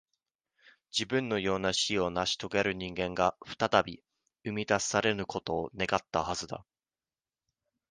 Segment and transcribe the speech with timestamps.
[0.91, 4.01] 自分のような死をなし遂げる人間が、再び、
[4.43, 6.65] 生み出されぬことを願ったはずだ。